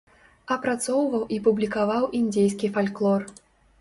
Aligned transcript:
Апрацоўваў 0.55 1.27
і 1.37 1.39
публікаваў 1.47 2.03
індзейскі 2.21 2.75
фальклор. 2.79 3.21